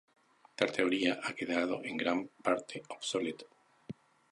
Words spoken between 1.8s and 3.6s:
en gran parte obsoleta.